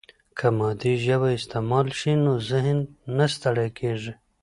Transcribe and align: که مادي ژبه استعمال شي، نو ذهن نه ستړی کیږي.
که 0.37 0.47
مادي 0.57 0.93
ژبه 1.05 1.29
استعمال 1.37 1.87
شي، 1.99 2.13
نو 2.23 2.33
ذهن 2.49 2.79
نه 3.17 3.25
ستړی 3.33 3.69
کیږي. 3.79 4.13